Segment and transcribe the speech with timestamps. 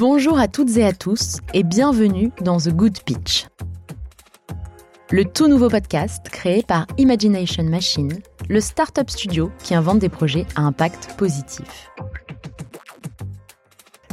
[0.00, 3.48] Bonjour à toutes et à tous et bienvenue dans The Good Pitch.
[5.10, 8.10] Le tout nouveau podcast créé par Imagination Machine,
[8.48, 11.90] le startup studio qui invente des projets à impact positif.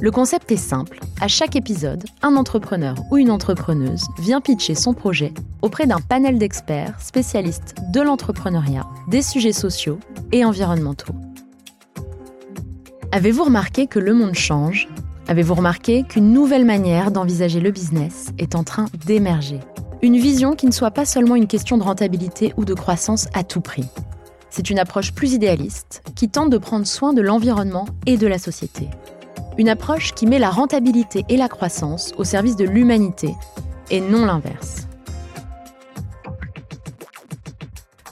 [0.01, 0.99] Le concept est simple.
[1.21, 6.37] À chaque épisode, un entrepreneur ou une entrepreneuse vient pitcher son projet auprès d'un panel
[6.37, 9.99] d'experts spécialistes de l'entrepreneuriat, des sujets sociaux
[10.33, 11.15] et environnementaux.
[13.13, 14.89] Avez-vous remarqué que le monde change?
[15.29, 19.59] Avez-vous remarqué qu'une nouvelle manière d'envisager le business est en train d'émerger?
[20.01, 23.43] Une vision qui ne soit pas seulement une question de rentabilité ou de croissance à
[23.43, 23.83] tout prix.
[24.49, 28.37] C'est une approche plus idéaliste qui tente de prendre soin de l'environnement et de la
[28.37, 28.87] société.
[29.57, 33.35] Une approche qui met la rentabilité et la croissance au service de l'humanité
[33.91, 34.87] et non l'inverse.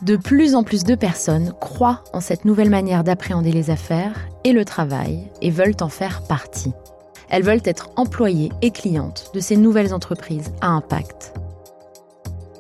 [0.02, 4.52] De plus en plus de personnes croient en cette nouvelle manière d'appréhender les affaires et
[4.52, 6.74] le travail et veulent en faire partie.
[7.30, 11.34] Elles veulent être employées et clientes de ces nouvelles entreprises à impact.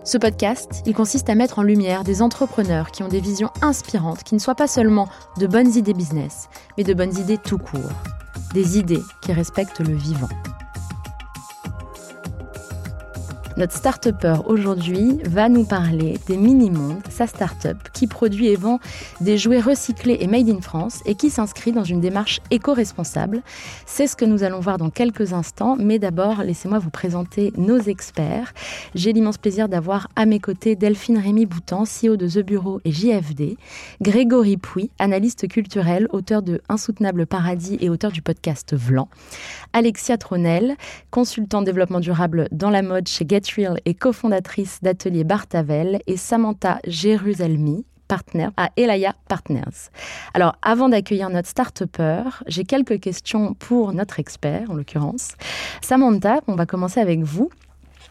[0.03, 4.23] Ce podcast, il consiste à mettre en lumière des entrepreneurs qui ont des visions inspirantes,
[4.23, 7.91] qui ne soient pas seulement de bonnes idées business, mais de bonnes idées tout court
[8.55, 10.29] des idées qui respectent le vivant.
[13.57, 14.05] Notre start
[14.47, 18.79] aujourd'hui va nous parler des Mini-Mondes, sa start-up qui produit et vend
[19.21, 23.41] des jouets recyclés et made in France et qui s'inscrit dans une démarche éco-responsable.
[23.85, 27.79] C'est ce que nous allons voir dans quelques instants, mais d'abord, laissez-moi vous présenter nos
[27.79, 28.53] experts.
[28.93, 32.91] J'ai l'immense plaisir d'avoir à mes côtés Delphine Rémy Boutan, CEO de The Bureau et
[32.91, 33.57] JFD,
[34.01, 39.07] Grégory Pouy, analyste culturel, auteur de Insoutenable Paradis et auteur du podcast Vlan,
[39.71, 40.75] Alexia Tronel,
[41.09, 43.44] consultant développement durable dans la mode chez Get
[43.85, 47.85] et cofondatrice d'Atelier Bartavel, et Samantha Jérusalemi,
[48.57, 49.89] à Elaya Partners.
[50.33, 51.83] Alors, avant d'accueillir notre start
[52.47, 55.35] j'ai quelques questions pour notre expert, en l'occurrence.
[55.81, 57.49] Samantha, on va commencer avec vous.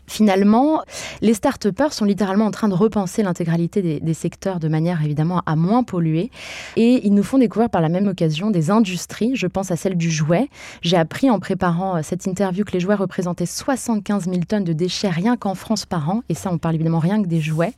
[0.07, 0.83] Finalement,
[1.23, 5.57] les start sont littéralement en train de repenser l'intégralité des, secteurs de manière évidemment à
[5.57, 6.31] moins polluer.
[6.77, 9.33] Et ils nous font découvrir par la même occasion des industries.
[9.35, 10.49] Je pense à celle du jouet.
[10.83, 14.73] J'ai appris en préparant euh, cette interview que les jouets représentaient 75 000 tonnes de
[14.73, 16.23] déchets rien qu'en France par an.
[16.29, 17.73] Et ça, on parle évidemment rien que des jouets.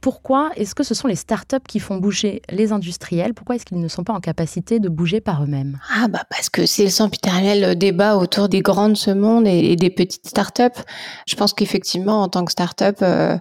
[0.00, 3.34] Pourquoi est-ce que ce sont les startups qui font bouger les industriels?
[3.34, 5.78] Pourquoi est-ce qu'ils ne sont pas en capacité de bouger par eux-mêmes?
[5.94, 9.76] Ah bah parce que c'est le sempiternel débat autour des grandes de ce monde et,
[9.76, 10.80] des petites startups.
[11.26, 13.36] Je pense qu'effectivement, en tant que startup, euh,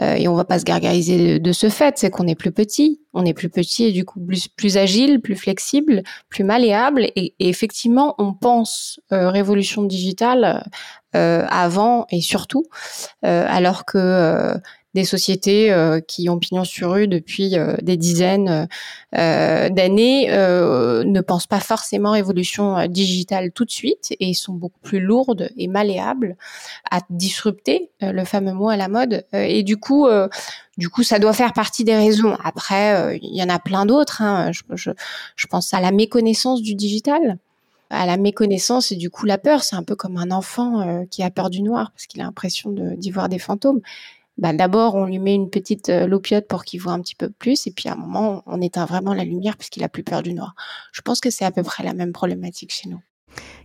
[0.00, 3.00] euh, et on va pas se gargariser de, ce fait, c'est qu'on est plus petit.
[3.14, 7.06] On est plus petit et du coup plus, plus agile, plus flexible, plus malléable.
[7.16, 10.64] Et, effectivement, on pense euh, révolution digitale
[11.14, 12.64] euh, avant et surtout,
[13.24, 14.54] euh, alors que
[14.94, 18.68] des sociétés euh, qui ont pignon sur rue depuis euh, des dizaines
[19.16, 25.00] euh, d'années ne pensent pas forcément évolution digitale tout de suite et sont beaucoup plus
[25.00, 26.36] lourdes et malléables
[26.90, 29.24] à disrupter, le fameux mot à la mode.
[29.32, 30.06] et du coup,
[30.78, 32.36] du coup, ça doit faire partie des raisons.
[32.44, 34.22] Après, il y en a plein d'autres.
[34.22, 34.52] Hein.
[34.52, 34.90] Je, je,
[35.36, 37.38] je pense à la méconnaissance du digital
[37.90, 39.62] à la méconnaissance et du coup la peur.
[39.62, 42.70] C'est un peu comme un enfant qui a peur du noir parce qu'il a l'impression
[42.70, 43.80] d'y voir des fantômes.
[44.38, 47.28] Bah, d'abord, on lui met une petite euh, lopiote pour qu'il voit un petit peu
[47.30, 50.22] plus, et puis à un moment, on éteint vraiment la lumière puisqu'il a plus peur
[50.22, 50.54] du noir.
[50.92, 53.00] Je pense que c'est à peu près la même problématique chez nous.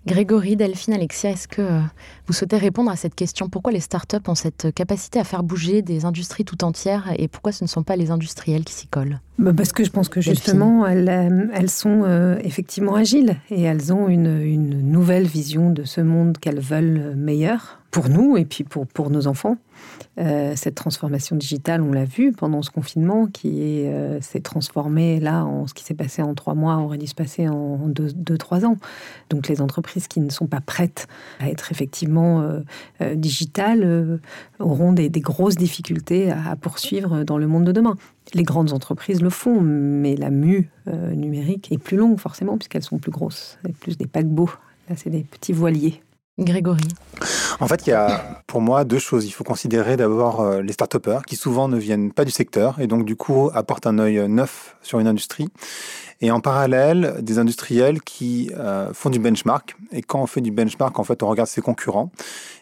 [0.05, 1.79] Grégory, Delphine, Alexia, est-ce que euh,
[2.25, 3.49] vous souhaitez répondre à cette question?
[3.49, 7.51] Pourquoi les startups ont cette capacité à faire bouger des industries tout entières et pourquoi
[7.51, 9.19] ce ne sont pas les industriels qui s'y collent?
[9.37, 13.91] Bah, Parce que je pense que justement, elles, euh, elles, sont effectivement agiles et elles
[13.91, 18.63] ont une, une nouvelle vision de ce monde qu'elles veulent meilleur pour nous et puis
[18.63, 19.57] pour, pour nos enfants.
[20.19, 25.45] Euh, cette transformation digitale, on l'a vu pendant ce confinement, qui euh, s'est transformée là
[25.45, 28.65] en ce qui s'est passé en trois mois aurait dû se passer en deux, trois
[28.65, 28.77] ans.
[29.29, 31.07] Donc les entreprises qui ne sont pas prêtes
[31.39, 32.41] à être effectivement
[33.01, 34.19] euh, digitales
[34.59, 37.95] auront des, grosses difficultés à, poursuivre dans le monde de demain.
[38.33, 42.97] Les grandes entreprises le font, mais la mue numérique est plus longue forcément puisqu'elles sont
[42.97, 44.49] plus grosses, c'est plus des paquebots.
[44.89, 46.01] Là, c'est des petits voiliers.
[46.39, 46.87] Grégory
[47.59, 49.25] En fait, il y a pour moi deux choses.
[49.25, 52.87] Il faut considérer d'abord euh, les start qui souvent ne viennent pas du secteur et
[52.87, 55.49] donc du coup apportent un œil neuf sur une industrie.
[56.19, 59.75] Et en parallèle, des industriels qui euh, font du benchmark.
[59.91, 62.11] Et quand on fait du benchmark, en fait, on regarde ses concurrents.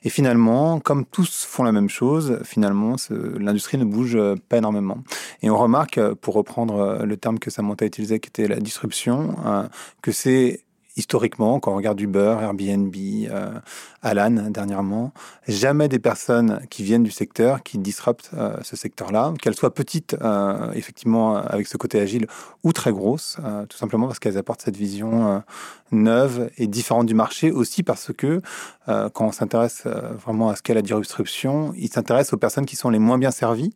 [0.04, 4.18] Et finalement, comme tous font la même chose, finalement, l'industrie ne bouge
[4.50, 4.98] pas énormément.
[5.42, 9.63] Et on remarque, pour reprendre le terme que Samantha utilisait, qui était la disruption, euh,
[10.01, 10.65] que c'est
[10.96, 13.60] historiquement, quand on regarde Uber, Airbnb, euh,
[14.02, 15.12] Alan dernièrement,
[15.48, 20.16] jamais des personnes qui viennent du secteur qui disruptent euh, ce secteur-là, qu'elles soient petites,
[20.22, 22.28] euh, effectivement, avec ce côté agile,
[22.64, 23.38] ou très grosses,
[23.70, 25.44] tout simplement parce qu'elles apportent cette vision
[25.92, 28.42] neuve et différente du marché, aussi parce que
[28.88, 32.90] quand on s'intéresse vraiment à ce qu'est la disruption, il s'intéresse aux personnes qui sont
[32.90, 33.76] les moins bien servies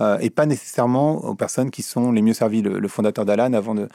[0.00, 2.62] euh, et pas nécessairement aux personnes qui sont les mieux servies.
[2.62, 3.88] Le, fondateur d'Alan, avant de,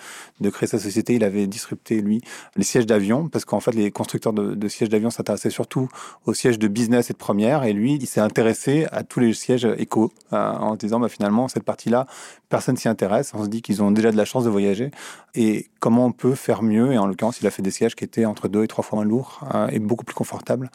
[0.50, 2.22] créer sa société, il avait disrupté, lui,
[2.56, 5.90] les sièges d'avion, parce qu'en fait, les constructeurs de, sièges d'avion s'intéressaient surtout
[6.26, 9.34] aux sièges de business et de première, et lui, il s'est intéressé à tous les
[9.34, 12.06] sièges éco, euh, en disant, bah, finalement, cette partie-là,
[12.50, 14.92] personne s'y intéresse, on se dit qu'ils ont déjà de la chance de voyager,
[15.34, 18.04] et comment on peut faire mieux, et en l'occurrence, il a fait des sièges qui
[18.04, 20.70] étaient entre deux et trois fois moins lourds, euh, et beaucoup plus confortables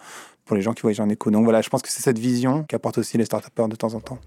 [0.45, 1.31] pour les gens qui voyagent en éco.
[1.31, 4.01] Donc voilà, je pense que c'est cette vision qu'apportent aussi les start de temps en
[4.01, 4.19] temps.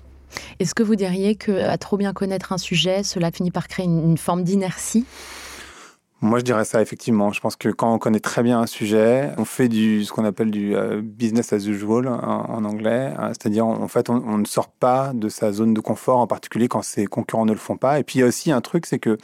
[0.60, 4.18] Est-ce que vous diriez qu'à trop bien connaître un sujet, cela finit par créer une,
[4.18, 5.06] forme d'inertie?
[6.22, 7.34] Moi, je dirais ça, effectivement.
[7.34, 10.24] Je pense que quand on connaît très bien un sujet, on fait du, ce qu'on
[10.24, 13.14] appelle du euh, business as usual en, anglais.
[13.18, 13.30] Hein.
[13.30, 16.82] C'est-à-dire, en fait, on, ne sort pas de sa zone de confort, en particulier quand
[16.82, 18.00] ses concurrents ne le font pas.
[18.00, 19.18] Et puis, il y a aussi un truc, c'est que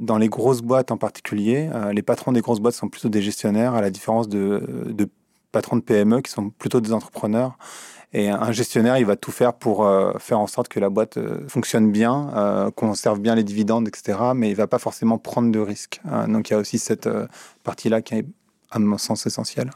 [0.00, 3.20] dans les grosses boîtes en particulier, euh, les patrons des grosses boîtes sont plutôt des
[3.20, 5.10] gestionnaires, à la différence de
[5.52, 7.58] patrons de PME qui sont plutôt des entrepreneurs.
[8.14, 11.18] Et un gestionnaire, il va tout faire pour euh, faire en sorte que la boîte
[11.18, 14.18] euh, fonctionne bien, euh, qu'on serve bien les dividendes, etc.
[14.34, 16.00] Mais il va pas forcément prendre de risques.
[16.10, 16.28] Hein.
[16.28, 17.08] donc il y a aussi cette
[17.64, 18.26] partie-là qui est,
[18.70, 19.70] à mon sens, essentielle.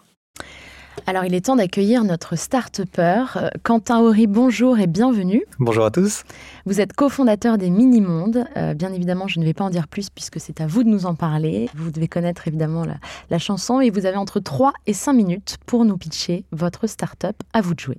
[1.06, 3.24] Alors, il est temps d'accueillir notre start-upper.
[3.62, 5.42] Quentin Horry, bonjour et bienvenue.
[5.58, 6.22] Bonjour à tous.
[6.66, 8.44] Vous êtes cofondateur des Mini-Mondes.
[8.76, 11.06] bien évidemment, je ne vais pas en dire plus puisque c'est à vous de nous
[11.06, 11.70] en parler.
[11.74, 12.96] Vous devez connaître évidemment la,
[13.30, 17.36] la chanson et vous avez entre 3 et 5 minutes pour nous pitcher votre start-up.
[17.54, 17.98] À vous de jouer.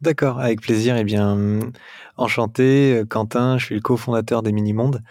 [0.00, 0.96] D'accord, avec plaisir.
[0.96, 1.58] Eh bien,
[2.16, 5.02] enchanté, euh, Quentin, je suis le cofondateur des Mini-Mondes.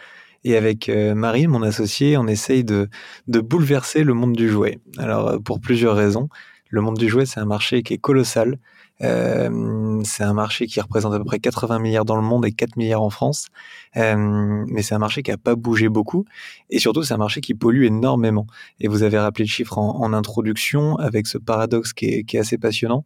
[0.44, 2.88] Et avec euh, Marie, mon associé, on essaye de,
[3.26, 4.78] de bouleverser le monde du jouet.
[4.96, 6.28] Alors, euh, pour plusieurs raisons.
[6.70, 8.58] Le monde du jouet, c'est un marché qui est colossal.
[9.00, 12.76] c'est un marché qui représente à peu près 80 milliards dans le monde et 4
[12.76, 13.46] milliards en France.
[13.94, 16.24] mais c'est un marché qui n'a pas bougé beaucoup.
[16.70, 18.46] Et surtout, c'est un marché qui pollue énormément.
[18.80, 23.04] Et vous avez rappelé le chiffre en, introduction avec ce paradoxe qui est assez passionnant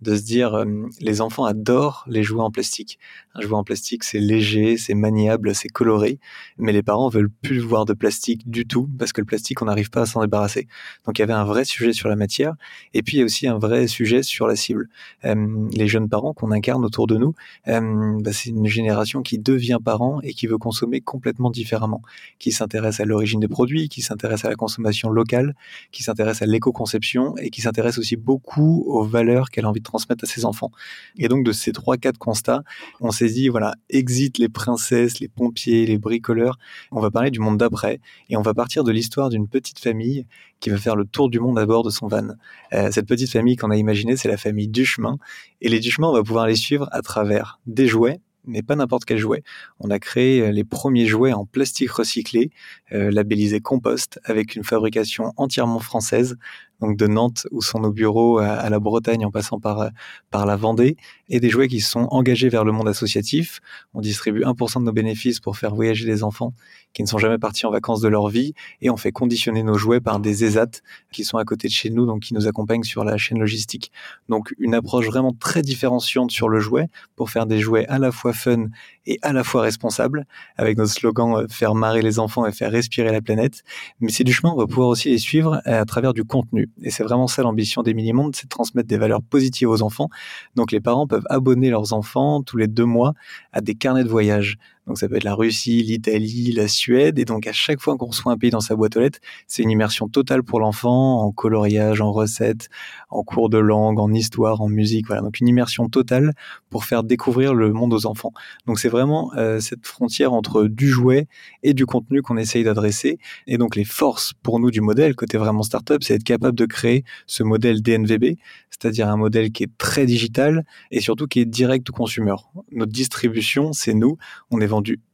[0.00, 0.64] de se dire euh,
[1.00, 2.98] les enfants adorent les jouets en plastique.
[3.34, 6.18] Un jouet en plastique, c'est léger, c'est maniable, c'est coloré,
[6.56, 9.64] mais les parents veulent plus voir de plastique du tout parce que le plastique, on
[9.64, 10.68] n'arrive pas à s'en débarrasser.
[11.04, 12.54] Donc il y avait un vrai sujet sur la matière
[12.94, 14.88] et puis il y a aussi un vrai sujet sur la cible.
[15.24, 17.34] Euh, les jeunes parents qu'on incarne autour de nous,
[17.66, 22.02] euh, bah, c'est une génération qui devient parent et qui veut consommer complètement différemment,
[22.38, 25.54] qui s'intéresse à l'origine des produits, qui s'intéresse à la consommation locale,
[25.90, 29.87] qui s'intéresse à l'éco-conception et qui s'intéresse aussi beaucoup aux valeurs qu'elle a envie de
[29.88, 30.70] transmettre à ses enfants.
[31.16, 32.62] Et donc de ces trois quatre constats,
[33.00, 36.58] on s'est dit voilà, exit les princesses, les pompiers, les bricoleurs.
[36.92, 40.26] On va parler du monde d'après et on va partir de l'histoire d'une petite famille
[40.60, 42.28] qui va faire le tour du monde à bord de son van.
[42.72, 45.18] Euh, cette petite famille qu'on a imaginée, c'est la famille Duchemin.
[45.60, 49.04] Et les Duchemin, on va pouvoir les suivre à travers des jouets, mais pas n'importe
[49.04, 49.42] quel jouet.
[49.78, 52.50] On a créé euh, les premiers jouets en plastique recyclé,
[52.92, 56.36] euh, labellisés compost, avec une fabrication entièrement française,
[56.80, 59.88] donc de Nantes où sont nos bureaux à, la Bretagne en passant par, euh,
[60.30, 60.96] par la Vendée,
[61.28, 63.60] et des jouets qui sont engagés vers le monde associatif.
[63.94, 66.54] On distribue 1% de nos bénéfices pour faire voyager les enfants
[66.94, 69.74] qui ne sont jamais partis en vacances de leur vie, et on fait conditionner nos
[69.74, 70.80] jouets par des ESAT
[71.12, 73.92] qui sont à côté de chez nous, donc qui nous accompagnent sur la chaîne logistique.
[74.28, 78.10] Donc une approche vraiment très différenciante sur le jouet pour faire des jouets à la
[78.10, 78.66] fois fun
[79.06, 80.26] et à la fois responsables,
[80.56, 83.62] avec notre slogan euh, faire marrer les enfants et faire respirer la planète.
[84.00, 86.67] Mais c'est du chemin, on va pouvoir aussi les suivre à travers du contenu.
[86.82, 90.08] Et c'est vraiment ça l'ambition des mini-mondes, c'est de transmettre des valeurs positives aux enfants.
[90.54, 93.14] Donc les parents peuvent abonner leurs enfants tous les deux mois
[93.52, 94.58] à des carnets de voyage.
[94.88, 97.18] Donc ça peut être la Russie, l'Italie, la Suède.
[97.18, 99.62] Et donc à chaque fois qu'on reçoit un pays dans sa boîte aux lettres, c'est
[99.62, 102.70] une immersion totale pour l'enfant en coloriage, en recettes,
[103.10, 105.06] en cours de langue, en histoire, en musique.
[105.06, 106.32] Voilà, donc une immersion totale
[106.70, 108.32] pour faire découvrir le monde aux enfants.
[108.66, 111.28] Donc c'est vraiment euh, cette frontière entre du jouet
[111.62, 113.18] et du contenu qu'on essaye d'adresser.
[113.46, 116.64] Et donc les forces pour nous du modèle, côté vraiment startup, c'est être capable de
[116.64, 118.38] créer ce modèle DNVB,
[118.70, 122.36] c'est-à-dire un modèle qui est très digital et surtout qui est direct au consumer.
[122.72, 124.16] Notre distribution, c'est nous.
[124.50, 124.66] On est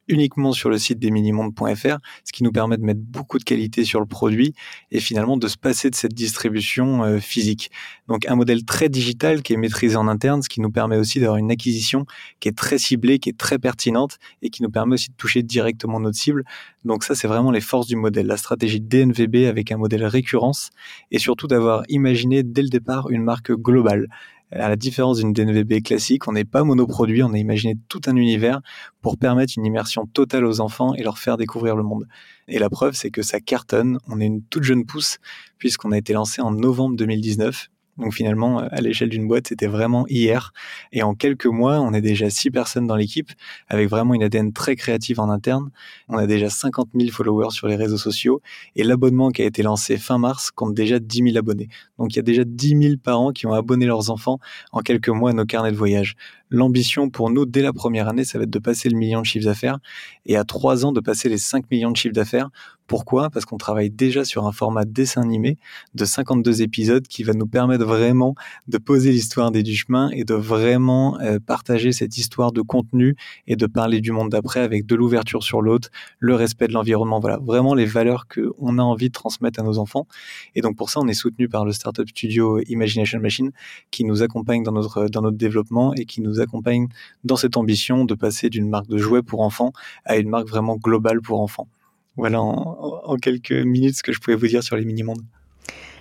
[0.08, 3.84] uniquement sur le site des minimondes.fr, ce qui nous permet de mettre beaucoup de qualité
[3.84, 4.54] sur le produit
[4.90, 7.70] et finalement de se passer de cette distribution euh, physique.
[8.08, 11.20] Donc un modèle très digital qui est maîtrisé en interne, ce qui nous permet aussi
[11.20, 12.04] d'avoir une acquisition
[12.40, 15.42] qui est très ciblée, qui est très pertinente et qui nous permet aussi de toucher
[15.42, 16.44] directement notre cible.
[16.84, 20.70] Donc ça, c'est vraiment les forces du modèle, la stratégie DNVB avec un modèle récurrence
[21.10, 24.08] et surtout d'avoir imaginé dès le départ une marque globale.
[24.54, 28.14] À la différence d'une DNVB classique, on n'est pas monoproduit, on a imaginé tout un
[28.14, 28.60] univers
[29.02, 32.06] pour permettre une immersion totale aux enfants et leur faire découvrir le monde.
[32.46, 33.98] Et la preuve, c'est que ça cartonne.
[34.06, 35.18] On est une toute jeune pousse
[35.58, 40.04] puisqu'on a été lancé en novembre 2019 donc finalement, à l'échelle d'une boîte, c'était vraiment
[40.08, 40.52] hier.
[40.92, 43.30] Et en quelques mois, on est déjà six personnes dans l'équipe,
[43.68, 45.70] avec vraiment une ADN très créative en interne.
[46.08, 48.42] On a déjà 50 000 followers sur les réseaux sociaux.
[48.74, 51.68] Et l'abonnement qui a été lancé fin mars compte déjà 10 000 abonnés.
[51.98, 54.40] Donc il y a déjà 10 000 parents qui ont abonné leurs enfants
[54.72, 56.16] en quelques mois à nos carnets de voyage.
[56.54, 59.26] L'ambition pour nous, dès la première année, ça va être de passer le million de
[59.26, 59.78] chiffre d'affaires.
[60.24, 62.50] Et à trois ans, de passer les 5 millions de chiffre d'affaires
[62.86, 63.30] pourquoi?
[63.30, 65.56] Parce qu'on travaille déjà sur un format dessin animé
[65.94, 68.34] de 52 épisodes qui va nous permettre vraiment
[68.68, 73.16] de poser l'histoire des du chemin et de vraiment euh, partager cette histoire de contenu
[73.46, 77.20] et de parler du monde d'après avec de l'ouverture sur l'autre, le respect de l'environnement,
[77.20, 80.06] voilà, vraiment les valeurs qu'on a envie de transmettre à nos enfants.
[80.54, 83.50] Et donc pour ça, on est soutenu par le startup studio Imagination Machine
[83.90, 86.88] qui nous accompagne dans notre dans notre développement et qui nous accompagne
[87.24, 89.72] dans cette ambition de passer d'une marque de jouets pour enfants
[90.04, 91.68] à une marque vraiment globale pour enfants.
[92.16, 95.22] Voilà en, quelques minutes ce que je pouvais vous dire sur les mini-mondes.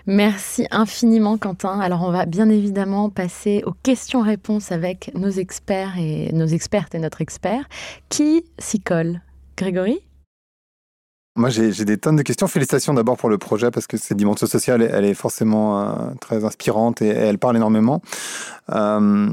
[0.06, 1.80] Merci infiniment Quentin.
[1.80, 7.00] Alors on va bien évidemment passer aux questions-réponses avec nos experts et nos expertes et
[7.00, 7.68] notre expert.
[8.10, 9.22] Qui s'y colle?
[9.58, 10.02] Grégory?
[11.36, 12.46] Moi, j'ai des tonnes de questions.
[12.48, 16.46] Félicitations d'abord pour le projet parce que cette dimension sociale, elle est forcément euh, très
[16.46, 18.04] inspirante et, elle parle énormément.
[18.72, 19.30] Euh,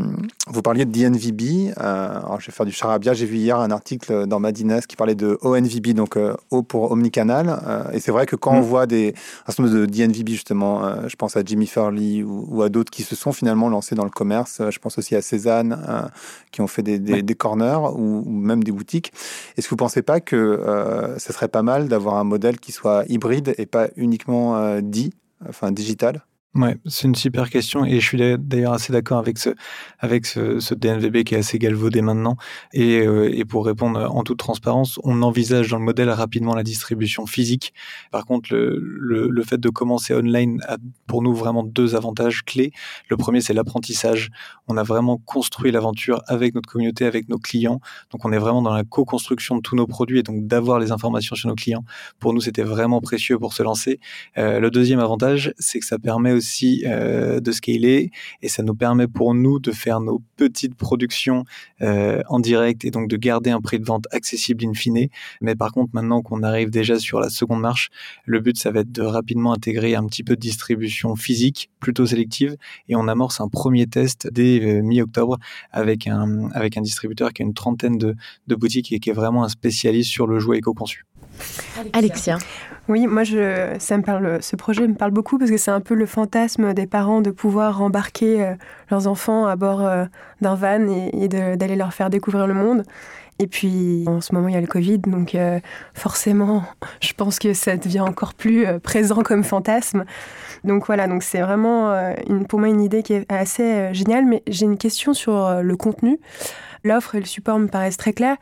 [0.46, 1.74] vous parliez de DNVB.
[1.78, 3.12] Euh, alors, je vais faire du charabia.
[3.12, 6.18] J'ai vu hier un article dans Madines qui parlait de ONVB, donc
[6.50, 7.60] O pour omnicanal.
[7.92, 8.64] et c'est vrai que quand on mm.
[8.64, 9.14] voit des,
[9.46, 13.02] un certain nombre de DNVB, justement, je pense à Jimmy Furley ou, à d'autres qui
[13.02, 14.62] se sont finalement lancés dans le commerce.
[14.70, 16.10] Je pense aussi à Cézanne
[16.50, 19.12] qui ont fait des, des, corners ou, ou, même des boutiques.
[19.58, 22.72] Est-ce que vous ne pensez pas que ce serait pas mal d'avoir un modèle qui
[22.72, 25.12] soit hybride et pas uniquement euh, dit,
[25.46, 26.24] enfin digital
[26.56, 29.50] Ouais, c'est une super question et je suis d'ailleurs assez d'accord avec ce
[30.00, 32.36] avec ce, ce, DNVB qui est assez galvaudé maintenant
[32.72, 36.64] et, euh, et pour répondre en toute transparence, on envisage dans le modèle rapidement la
[36.64, 37.72] distribution physique.
[38.10, 42.44] Par contre, le, le, le fait de commencer online a pour nous vraiment deux avantages
[42.44, 42.72] clés.
[43.08, 44.30] Le premier, c'est l'apprentissage.
[44.66, 47.80] On a vraiment construit l'aventure avec notre communauté, avec nos clients.
[48.10, 50.92] Donc, on est vraiment dans la co-construction de tous nos produits et donc d'avoir les
[50.92, 51.84] informations sur nos clients.
[52.18, 54.00] Pour nous, c'était vraiment précieux pour se lancer.
[54.38, 56.32] Euh, le deuxième avantage, c'est que ça permet
[56.84, 58.10] euh, de scaler
[58.42, 61.44] et ça nous permet pour nous de faire nos petites productions
[61.82, 65.08] euh, en direct et donc de garder un prix de vente accessible in fine.
[65.40, 67.90] Mais par contre, maintenant qu'on arrive déjà sur la seconde marche,
[68.24, 72.06] le but, ça va être de rapidement intégrer un petit peu de distribution physique, plutôt
[72.06, 72.56] sélective,
[72.88, 75.38] et on amorce un premier test dès euh, mi-octobre
[75.70, 78.16] avec un, avec un distributeur qui a une trentaine de,
[78.46, 81.04] de boutiques et qui est vraiment un spécialiste sur le jouet éco-conçu.
[81.92, 82.38] Alexia.
[82.88, 85.80] Oui, moi, je, ça me parle, ce projet me parle beaucoup parce que c'est un
[85.80, 88.54] peu le fantasme des parents de pouvoir embarquer euh,
[88.90, 90.06] leurs enfants à bord euh,
[90.40, 92.82] d'un van et, d'aller leur faire découvrir le monde.
[93.38, 95.60] Et puis, en ce moment, il y a le Covid, donc euh,
[95.94, 96.64] forcément,
[97.00, 100.04] je pense que ça devient encore plus présent comme fantasme.
[100.64, 101.94] Donc voilà, donc c'est vraiment
[102.28, 104.26] une, pour moi une idée qui est assez géniale.
[104.26, 106.18] Mais j'ai une question sur le contenu.
[106.84, 108.36] L'offre et le support me paraissent très clairs.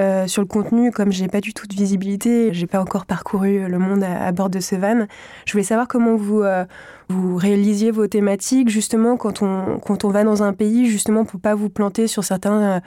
[0.00, 3.68] Euh, sur le contenu, comme j'ai pas du tout de visibilité, j'ai pas encore parcouru
[3.68, 5.06] le monde à, bord de ce van.
[5.46, 6.64] Je voulais savoir comment vous euh,
[7.08, 11.38] vous réalisiez vos thématiques justement quand on quand on va dans un pays justement pour
[11.38, 12.80] pas vous planter sur certains euh,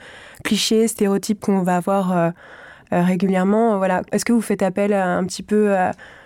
[0.44, 2.32] clichés, stéréotypes qu'on va avoir
[2.90, 3.78] régulièrement.
[3.78, 5.74] Voilà, est-ce que vous faites appel un petit peu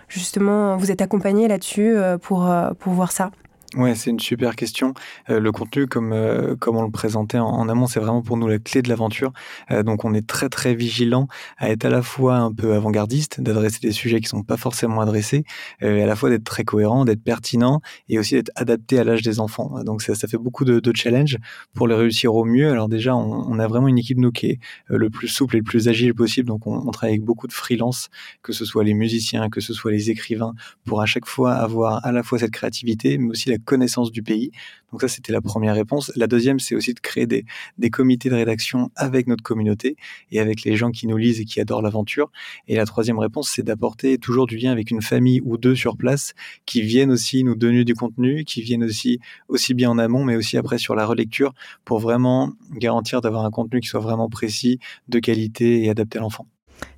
[0.08, 3.30] justement, vous êtes accompagné là-dessus pour pour voir ça?
[3.74, 4.92] Ouais, c'est une super question.
[5.30, 8.46] Euh, le contenu, comme euh, comme on le présentait en, amont, c'est vraiment pour nous
[8.46, 9.32] la clé de l'aventure.
[9.70, 11.26] Euh, donc, on est très très vigilant
[11.56, 15.00] à être à la fois un peu avant-gardiste, d'adresser des sujets qui sont pas forcément
[15.00, 15.44] adressés,
[15.80, 19.22] et à la fois d'être très cohérent, d'être pertinent, et aussi d'être adapté à l'âge
[19.22, 19.82] des enfants.
[19.84, 21.38] Donc, ça, ça fait beaucoup de, de challenges
[21.72, 22.70] pour les réussir au mieux.
[22.70, 25.60] Alors déjà, on, on, a vraiment une équipe nous qui est le plus souple et
[25.60, 26.48] le plus agile possible.
[26.48, 28.10] Donc, on, on travaille avec beaucoup de freelance,
[28.42, 30.52] que ce soit les musiciens, que ce soit les écrivains,
[30.84, 34.22] pour à chaque fois avoir à la fois cette créativité, mais aussi la connaissance du
[34.22, 34.50] pays.
[34.90, 36.12] Donc ça, c'était la première réponse.
[36.16, 37.44] La deuxième, c'est aussi de créer des,
[37.78, 39.96] des comités de rédaction avec notre communauté
[40.30, 42.30] et avec les gens qui nous lisent et qui adorent l'aventure.
[42.68, 45.96] Et la troisième réponse, c'est d'apporter toujours du lien avec une famille ou deux sur
[45.96, 46.34] place
[46.66, 50.36] qui viennent aussi nous donner du contenu, qui viennent aussi aussi bien en amont, mais
[50.36, 51.54] aussi après sur la relecture
[51.84, 54.78] pour vraiment garantir d'avoir un contenu qui soit vraiment précis,
[55.08, 56.46] de qualité et adapté à l'enfant.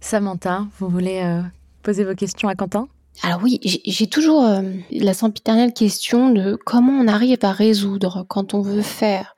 [0.01, 1.43] Samantha, vous voulez euh,
[1.83, 2.89] poser vos questions à Quentin?
[3.23, 8.55] Alors oui, j'ai toujours euh, la sempiternelle question de comment on arrive à résoudre quand
[8.55, 9.37] on veut faire.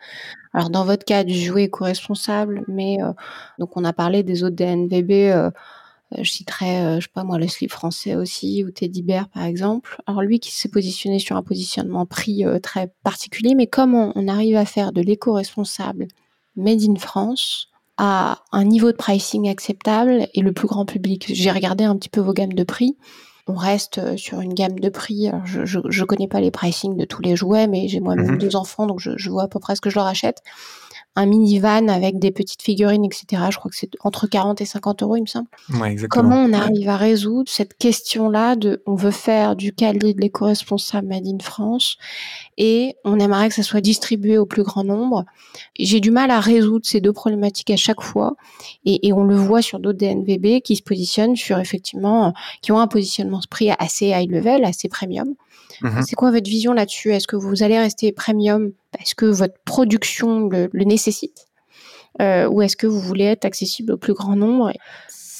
[0.54, 3.12] Alors dans votre cas du jouet éco-responsable, mais euh,
[3.58, 5.50] donc on a parlé des autres DNVB, euh,
[6.16, 10.00] je citerai, je sais pas moi, le slip français aussi, ou Teddy Bear par exemple.
[10.06, 14.56] Alors lui qui s'est positionné sur un positionnement prix très particulier, mais comme on arrive
[14.56, 16.06] à faire de l'éco-responsable
[16.56, 17.68] made in France,
[17.98, 21.26] à un niveau de pricing acceptable et le plus grand public?
[21.28, 22.96] J'ai regardé un petit peu vos gammes de prix.
[23.46, 25.30] On reste euh, sur une gamme de prix.
[25.44, 28.38] Je, je, connais pas les pricing de tous les jouets, mais j'ai moi-même mhm.
[28.38, 30.42] deux enfants, donc je, je, vois à peu près ce que je leur achète
[31.16, 33.42] un minivan avec des petites figurines, etc.
[33.50, 35.48] Je crois que c'est entre 40 et 50 euros, il me semble.
[36.10, 41.08] Comment on arrive à résoudre cette question-là de on veut faire du calier de l'éco-responsable
[41.08, 41.96] Made in France
[42.58, 45.24] et on aimerait que ça soit distribué au plus grand nombre.
[45.78, 48.36] J'ai du mal à résoudre ces deux problématiques à chaque fois
[48.84, 52.86] et, on le voit sur d'autres DNVB qui se positionnent sur effectivement, qui ont un
[52.86, 55.34] positionnement prix assez high level, assez premium.
[55.82, 56.02] Mhm.
[56.02, 57.12] C'est quoi votre vision là-dessus?
[57.12, 58.72] Est-ce que vous allez rester premium?
[58.92, 61.46] Parce que votre production le, nécessite?
[62.20, 64.72] Euh, ou est-ce que vous voulez être accessible au plus grand nombre?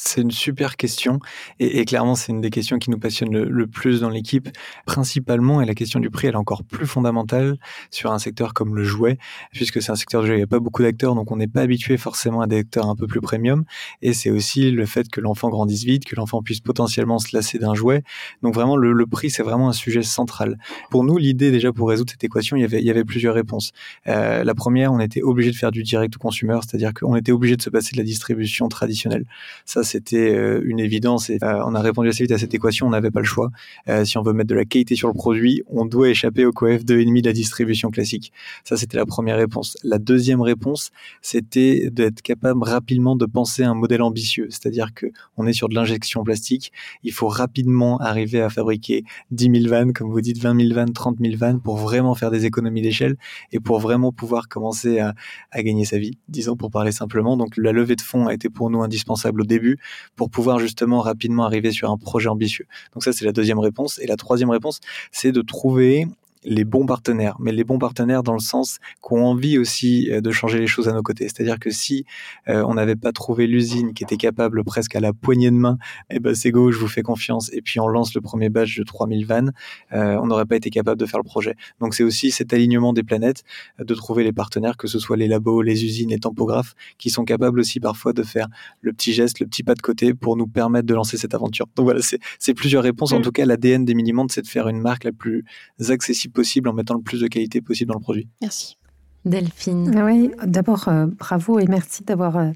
[0.07, 1.21] C'est une super question
[1.59, 4.49] et, clairement c'est une des questions qui nous passionne le, plus dans l'équipe.
[4.87, 7.57] Principalement et la question du prix elle est encore plus fondamentale
[7.91, 9.19] sur un secteur comme le jouet
[9.53, 11.63] puisque c'est un secteur de il n'y a pas beaucoup d'acteurs donc on n'est pas
[11.63, 13.65] habitué forcément à des acteurs un peu plus premium.
[14.03, 17.59] Et c'est aussi le fait que l'enfant grandisse vite que l'enfant puisse potentiellement se lasser
[17.59, 18.03] d'un jouet.
[18.43, 20.59] Donc vraiment le, prix c'est vraiment un sujet central.
[20.91, 23.35] Pour nous l'idée déjà pour résoudre cette équation il y avait, il y avait plusieurs
[23.35, 23.73] réponses.
[24.09, 27.33] Euh, la première on était obligé de faire du direct to consumer c'est-à-dire qu'on était
[27.33, 29.25] obligé de se passer de la distribution traditionnelle.
[29.65, 32.53] Ça c'est c'était euh, une évidence et euh, on a répondu assez vite à cette
[32.53, 33.51] équation, on n'avait pas le choix.
[33.89, 36.53] Euh, si on veut mettre de la qualité sur le produit, on doit échapper au
[36.53, 38.33] coef 2,5 de la distribution classique.
[38.65, 39.79] Ça, c'était la première réponse.
[39.83, 40.91] La deuxième réponse,
[41.23, 45.07] c'était d'être capable rapidement de penser un modèle ambitieux, c'est-à-dire que
[45.39, 46.73] on est sur de l'injection plastique,
[47.03, 50.93] il faut rapidement arriver à fabriquer 10 000 vannes, comme vous dites, 20 000 vannes,
[50.93, 53.17] 30 000 vannes, pour vraiment faire des économies d'échelle
[53.53, 55.15] et pour vraiment pouvoir commencer à,
[55.53, 57.39] à gagner sa vie, disons pour parler simplement.
[57.39, 59.79] Donc la levée de fonds a été pour nous indispensable au début
[60.17, 62.67] pour pouvoir justement rapidement arriver sur un projet ambitieux.
[62.95, 63.99] Donc ça, c'est la deuxième réponse.
[63.99, 64.81] Et la troisième réponse,
[65.13, 66.07] c'est de trouver
[66.47, 70.31] les bons partenaires, mais les bons partenaires dans le sens qu'on envie aussi euh, de
[70.31, 71.25] changer les choses à nos côtés.
[71.25, 72.07] C'est-à-dire que si
[72.49, 75.77] euh, on n'avait pas trouvé l'usine qui était capable presque à la poignée de main,
[76.09, 78.79] eh ben c'est go, je vous fais confiance, et puis on lance le premier batch
[78.79, 79.53] de 3000 vannes,
[79.93, 81.57] euh, on n'aurait pas été capable de faire le projet.
[81.81, 83.43] Donc c'est aussi cet alignement des planètes,
[83.81, 87.25] de trouver les partenaires, que ce soit les labos, les usines, les tampographes, qui sont
[87.25, 88.47] capables aussi parfois de faire
[88.81, 91.67] le petit geste, le petit pas de côté pour nous permettre de lancer cette aventure.
[91.75, 92.01] Donc voilà,
[92.39, 93.13] c'est plusieurs réponses.
[93.13, 93.23] En mm.
[93.23, 95.45] tout cas, l'ADN des Minimondes, c'est de faire une marque la plus
[95.89, 98.29] accessible possible en mettant le plus de qualité possible dans le produit.
[98.41, 98.77] Merci.
[99.25, 99.93] Delphine.
[99.97, 102.53] Ah oui, d'abord, euh, bravo et merci d'avoir euh,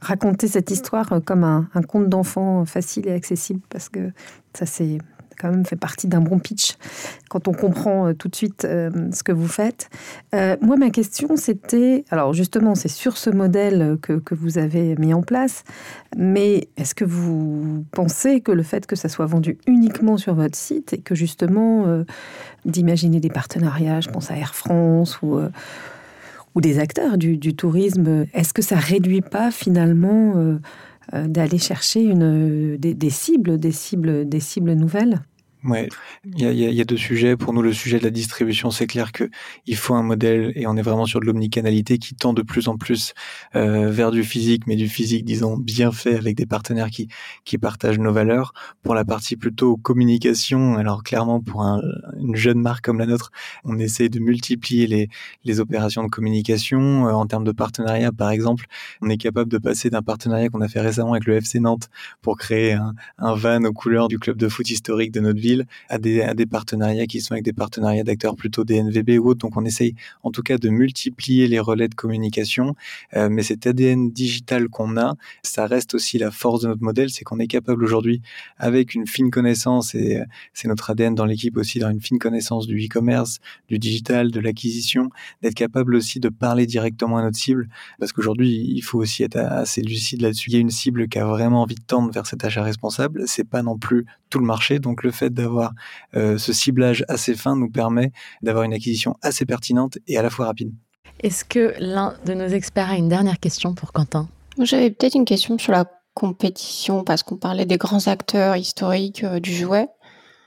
[0.00, 4.12] raconté cette histoire euh, comme un, un conte d'enfant facile et accessible parce que
[4.54, 4.98] ça, c'est
[5.42, 6.76] quand même fait partie d'un bon pitch
[7.28, 9.90] quand on comprend euh, tout de suite euh, ce que vous faites.
[10.34, 15.12] Euh, moi, ma question, c'était, alors justement, c'est sur ce modèle que, vous avez mis
[15.12, 15.62] en place,
[16.16, 20.56] mais est-ce que vous pensez que le fait que ça soit vendu uniquement sur votre
[20.56, 22.02] site et que justement
[22.64, 25.38] d'imaginer des partenariats, je pense à Air France ou
[26.54, 30.58] ou des acteurs du, tourisme, est-ce que ça réduit pas finalement
[31.12, 35.20] d'aller chercher une, des, cibles, des cibles, des cibles nouvelles?
[35.64, 35.88] Ouais,
[36.24, 37.36] il y a, y a, deux sujets.
[37.36, 39.30] Pour nous, le sujet de la distribution, c'est clair que
[39.66, 42.66] il faut un modèle et on est vraiment sur de l'omnicanalité qui tend de plus
[42.66, 43.14] en plus
[43.54, 47.06] euh, vers du physique, mais du physique, disons, bien fait avec des partenaires qui,
[47.44, 48.54] qui partagent nos valeurs.
[48.82, 51.80] Pour la partie plutôt communication, alors clairement, pour un,
[52.18, 53.30] une jeune marque comme la nôtre,
[53.62, 55.08] on essaie de multiplier les,
[55.44, 57.06] les opérations de communication.
[57.06, 58.66] Euh, en termes de partenariat, par exemple,
[59.00, 61.88] on est capable de passer d'un partenariat qu'on a fait récemment avec le FC Nantes
[62.20, 65.51] pour créer un, un van aux couleurs du club de foot historique de notre ville
[65.88, 69.40] à des, partenariats qui sont avec des partenariats d'acteurs plutôt des NVB ou autres.
[69.40, 72.74] Donc on essaye en tout cas de multiplier les relais de communication.
[73.14, 77.10] Euh, mais cet ADN digital qu'on a, ça reste aussi la force de notre modèle,
[77.10, 78.22] c'est qu'on est capable aujourd'hui,
[78.58, 82.18] avec une fine connaissance, et euh, c'est notre ADN dans l'équipe aussi, dans une fine
[82.18, 83.38] connaissance du e-commerce,
[83.68, 85.10] du digital, de l'acquisition,
[85.42, 87.68] d'être capable aussi de parler directement à notre cible.
[87.98, 90.50] Parce qu'aujourd'hui, il faut aussi être assez lucide là-dessus.
[90.50, 93.24] Il y a une cible qui a vraiment envie de tendre vers cet achat responsable.
[93.26, 94.78] C'est pas non plus tout le marché.
[94.78, 95.72] Donc le fait d'avoir
[96.16, 100.30] euh, ce ciblage assez fin nous permet d'avoir une acquisition assez pertinente et à la
[100.30, 100.72] fois rapide.
[101.22, 104.28] Est-ce que l'un de nos experts a une dernière question pour Quentin?
[104.58, 109.40] J'avais peut-être une question sur la compétition parce qu'on parlait des grands acteurs historiques euh,
[109.40, 109.88] du jouet.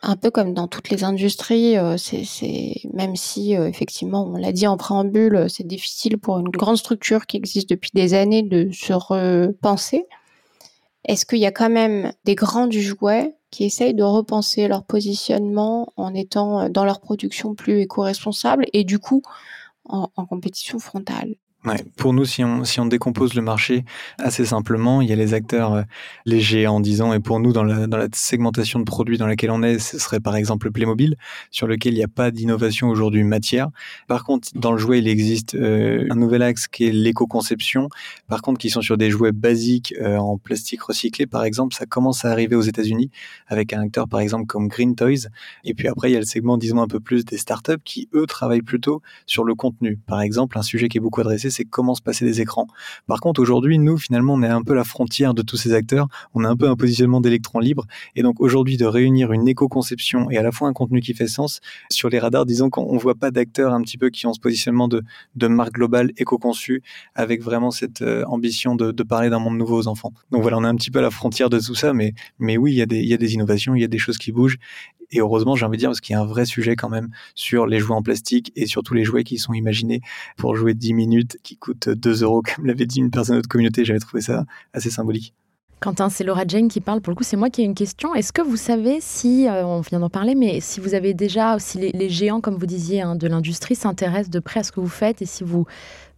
[0.04, 4.68] Un peu comme dans toutes les industries, euh, c'est même si effectivement on l'a dit
[4.68, 8.94] en préambule, c'est difficile pour une grande structure qui existe depuis des années de se
[8.94, 10.06] repenser.
[11.06, 14.84] Est-ce qu'il y a quand même des grands du jouet qui essayent de repenser leur
[14.84, 19.22] positionnement en étant euh, dans leur production plus éco-responsable et du coup
[19.88, 21.36] en, compétition frontale?
[21.66, 23.86] Ouais, pour nous, si on, si on décompose le marché
[24.20, 25.82] assez simplement, il y a les acteurs, euh,
[26.26, 29.50] les géants, disons, et pour nous, dans la, dans la segmentation de produits dans laquelle
[29.50, 31.16] on est, ce serait par exemple Playmobil,
[31.50, 33.70] sur lequel il n'y a pas d'innovation aujourd'hui matière.
[34.08, 37.90] Par contre, dans le jouet, il existe euh, un nouvel axe qui est l'éco-conception.
[38.28, 41.88] Par contre, qui sont sur des jouets basiques euh, en plastique recyclé, par exemple, ça
[41.88, 43.10] commence à arriver aux États-Unis
[43.48, 45.30] avec un acteur, par exemple, comme Green Toys.
[45.64, 48.08] Et puis après, il y a le segment, disons, un peu plus des startups qui,
[48.14, 49.98] eux, travaillent plutôt sur le contenu.
[50.06, 52.68] Par exemple, un sujet qui est beaucoup adressé, c'est comment se passer des écrans.
[53.08, 56.08] Par contre, aujourd'hui, nous, finalement, on est un peu la frontière de tous ces acteurs.
[56.34, 57.86] On a un peu un positionnement d'électrons libres.
[58.16, 61.28] Et donc, aujourd'hui, de réunir une éco-conception et à la fois un contenu qui fait
[61.28, 64.40] sens sur les radars, disons qu'on voit pas d'acteurs un petit peu qui ont ce
[64.40, 65.04] positionnement de,
[65.48, 66.82] marque globale éco-conçue
[67.14, 70.12] avec vraiment cette euh, ambition de, parler d'un monde nouveau aux enfants.
[70.32, 72.58] Donc voilà, on est un petit peu à la frontière de tout ça, mais, mais
[72.58, 74.58] oui, il y, il y a des innovations, il y a des choses qui bougent.
[75.16, 77.10] Et heureusement, j'ai envie de dire, parce qu'il y a un vrai sujet quand même
[77.36, 80.02] sur les jouets en plastique et surtout les jouets qui sont imaginés
[80.36, 83.50] pour jouer 10 minutes, qui coûtent 2 euros, comme l'avait dit une personne de notre
[83.50, 83.86] communauté.
[83.86, 85.34] J'avais trouvé ça assez symbolique.
[85.80, 87.00] Quentin, c'est Laura Jane qui parle.
[87.00, 88.14] Pour le coup, c'est moi qui ai une question.
[88.16, 91.60] Est-ce que vous savez si, euh, on vient d'en parler, mais si vous avez déjà,
[91.60, 94.80] si les, géants, comme vous disiez, hein, de l'industrie s'intéressent de près à ce que
[94.80, 95.66] vous faites et si vous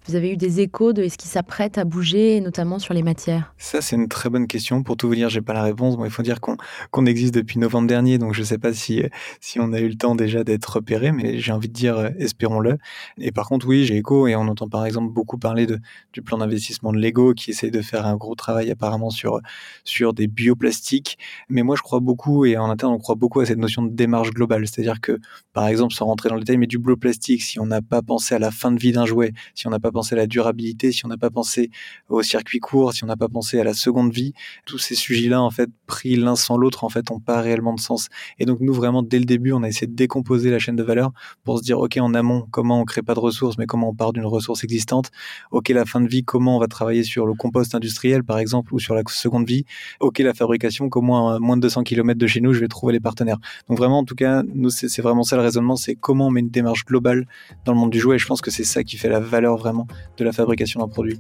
[0.08, 3.54] vous avez eu des échos de ce qui s'apprête à bouger, notamment sur les matières?
[3.58, 4.82] Ça, c'est une très bonne question.
[4.82, 5.98] Pour tout vous dire, j'ai pas la réponse.
[5.98, 6.56] Bon, il faut dire qu'on
[6.92, 9.04] qu'on existe depuis novembre dernier, donc je sais pas si,
[9.42, 12.10] si on a eu le temps déjà d'être repéré, mais j'ai envie de dire, euh,
[12.18, 12.78] espérons-le.
[13.18, 15.68] Et par contre, oui, j'ai écho et on entend par exemple beaucoup parler
[16.14, 19.42] du plan d'investissement de Lego qui essaie de faire un gros travail apparemment sur,
[19.84, 21.18] sur des bioplastiques.
[21.50, 23.94] Mais moi, je crois beaucoup et en interne, on croit beaucoup à cette notion de
[23.94, 24.68] démarche globale.
[24.68, 25.20] C'est-à-dire que,
[25.54, 28.36] par exemple, sans rentrer dans le détail, mais du bioplastique, si on n'a pas pensé
[28.36, 30.92] à la fin de vie d'un jouet, si on n'a pas pensé à la durabilité,
[30.92, 31.72] si on n'a pas pensé
[32.08, 34.34] au circuit court, si on n'a pas pensé à la seconde vie,
[34.68, 37.80] tous ces sujets-là, en fait, pris l'un sans l'autre, en fait, n'ont pas réellement de
[37.80, 38.10] sens.
[38.38, 40.84] Et donc, nous, vraiment, dès le début, on a essayé de décomposer la chaîne de
[40.84, 43.90] valeur pour se dire, OK, en amont, comment on crée pas de ressources, mais comment
[43.90, 45.10] on part d'une ressource existante.
[45.50, 48.76] OK, la fin de vie, comment on va travailler sur le compost industriel, par exemple,
[48.76, 49.66] ou sur la seconde vie.
[50.00, 52.94] OK, la fabrication, comment à moins de 200 km de chez nous, je vais trouver
[52.94, 53.40] les partenaires.
[53.68, 56.42] Donc, vraiment, en tout cas, nous, c'est vraiment ça le raisonnement, c'est comment on met
[56.42, 57.28] une démarche globale
[57.66, 58.18] dans le monde du jouet.
[58.18, 59.87] Et je pense que c'est ça qui fait la valeur vraiment
[60.18, 61.20] de la fabrication d'un produit.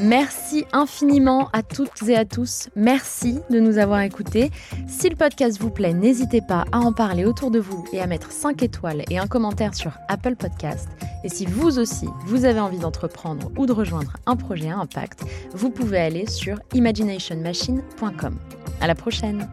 [0.00, 2.68] Merci infiniment à toutes et à tous.
[2.76, 4.52] Merci de nous avoir écoutés.
[4.86, 8.06] Si le podcast vous plaît, n'hésitez pas à en parler autour de vous et à
[8.06, 10.88] mettre 5 étoiles et un commentaire sur Apple Podcast.
[11.24, 15.24] Et si vous aussi, vous avez envie d'entreprendre ou de rejoindre un projet à impact,
[15.52, 18.38] vous pouvez aller sur imaginationmachine.com.
[18.80, 19.48] À la prochaine!